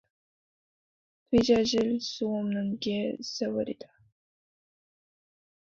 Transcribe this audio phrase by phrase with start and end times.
[1.29, 3.87] 되찾을 수 없는 게 세월이다.